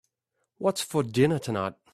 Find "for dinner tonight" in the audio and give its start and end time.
0.81-1.75